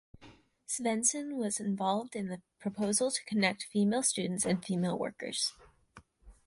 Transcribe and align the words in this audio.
Svensson 0.67 1.35
was 1.35 1.59
involved 1.59 2.15
in 2.15 2.25
the 2.27 2.41
proposal 2.57 3.11
to 3.11 3.23
connect 3.25 3.65
female 3.65 4.01
students 4.01 4.47
and 4.47 4.65
female 4.65 4.97
workers. 4.97 5.53